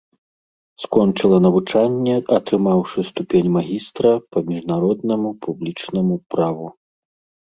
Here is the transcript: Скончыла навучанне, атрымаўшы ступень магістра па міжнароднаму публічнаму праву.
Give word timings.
Скончыла 0.83 1.37
навучанне, 1.47 2.15
атрымаўшы 2.37 3.03
ступень 3.09 3.49
магістра 3.57 4.13
па 4.37 4.43
міжнароднаму 4.47 5.29
публічнаму 5.45 6.15
праву. 6.37 6.67